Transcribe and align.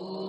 Allah. 0.00 0.27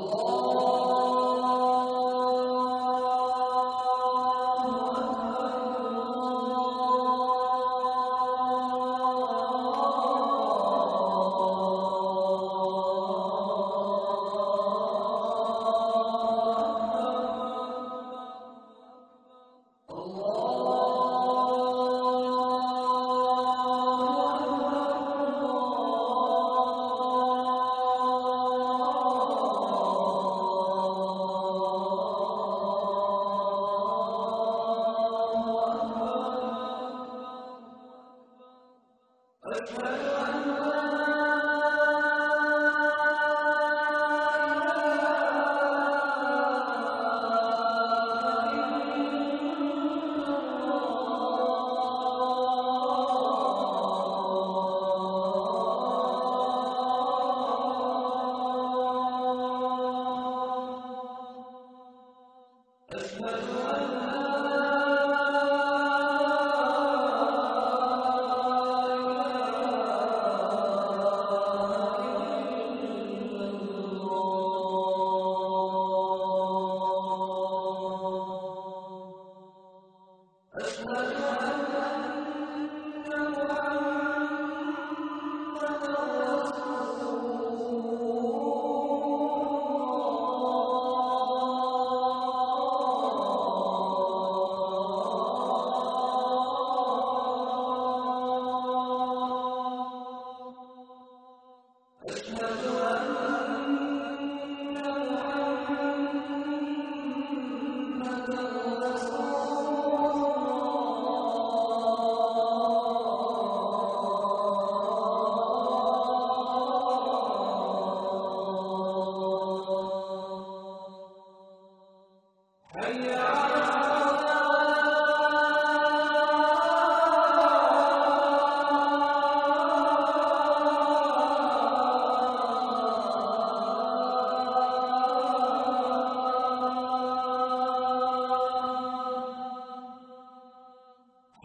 Word. 39.77 40.08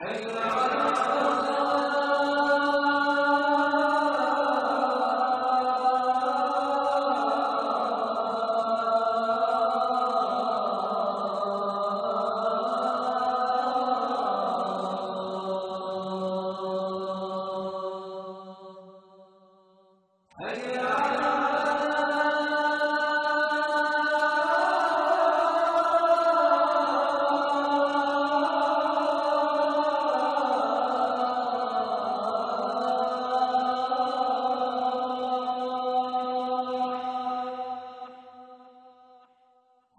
Hey, 0.01 0.44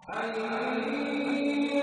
عيني 0.08 1.82